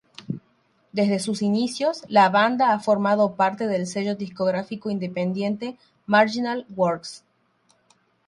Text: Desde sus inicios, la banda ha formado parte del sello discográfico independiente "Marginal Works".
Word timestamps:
Desde 0.93 1.19
sus 1.19 1.43
inicios, 1.43 2.01
la 2.07 2.27
banda 2.29 2.73
ha 2.73 2.79
formado 2.79 3.35
parte 3.35 3.67
del 3.67 3.85
sello 3.85 4.15
discográfico 4.15 4.89
independiente 4.89 5.77
"Marginal 6.07 6.65
Works". 6.75 7.23